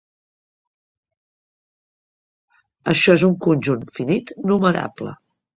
[2.95, 5.17] Això és un conjunt finit numerable.